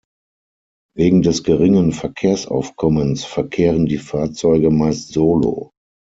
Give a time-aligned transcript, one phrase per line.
[0.97, 5.69] Wegen des geringen Verkehrsaufkommens verkehren die Fahrzeuge meist solo.